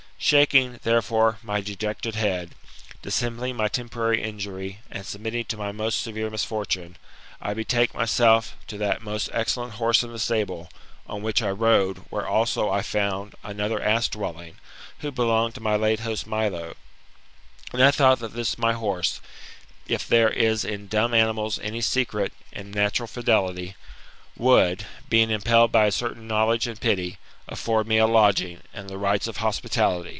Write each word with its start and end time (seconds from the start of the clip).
Shaking, 0.23 0.79
therefore, 0.83 1.39
my 1.41 1.61
dejected 1.61 2.13
head, 2.13 2.51
dissembling 3.01 3.55
my 3.55 3.67
temporary 3.67 4.21
injury, 4.21 4.79
and 4.91 5.03
submitting 5.03 5.45
to 5.45 5.57
my 5.57 5.71
most 5.71 5.99
severe 6.03 6.29
misfortune, 6.29 6.95
I 7.41 7.55
betake 7.55 7.95
myself 7.95 8.55
to 8.67 8.77
that 8.77 9.01
most 9.01 9.31
excellent 9.33 9.73
horse 9.73 10.03
in 10.03 10.11
the 10.11 10.19
stable, 10.19 10.69
on 11.07 11.23
which 11.23 11.41
I 11.41 11.49
rode, 11.49 11.97
where 12.11 12.25
also 12.27 12.69
I 12.69 12.83
found 12.83 13.33
another 13.43 13.81
ass 13.81 14.07
dwelling, 14.09 14.57
who 14.99 15.11
belonged 15.11 15.55
to 15.55 15.59
my 15.59 15.75
late 15.75 16.01
host 16.01 16.27
Milo. 16.27 16.75
And 17.73 17.81
I 17.83 17.89
thought 17.89 18.19
that 18.19 18.33
this 18.33 18.59
my 18.59 18.73
horse, 18.73 19.21
if 19.87 20.07
there 20.07 20.29
is 20.29 20.63
in 20.63 20.85
dumb 20.85 21.15
animals 21.15 21.57
any 21.57 21.81
secret 21.81 22.31
and 22.53 22.71
natural 22.73 23.07
fidelity, 23.07 23.75
would, 24.37 24.85
being 25.09 25.31
impelled 25.31 25.71
by 25.71 25.87
a 25.87 25.91
certain 25.91 26.27
knowledge 26.27 26.67
and 26.67 26.79
pity, 26.79 27.17
afford 27.47 27.87
me 27.87 27.97
a 27.97 28.05
lodging, 28.07 28.61
and 28.73 28.87
the 28.87 28.99
rites 28.99 29.27
of 29.27 29.37
hospitality. 29.37 30.09